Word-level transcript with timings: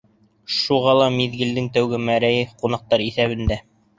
Шуға 0.53 0.93
ла 0.99 1.09
миҙгелдең 1.17 1.69
тәүге 1.77 2.01
мәрәйе— 2.07 2.47
ҡунаҡтар 2.63 3.07
иҫәбендә. 3.11 3.59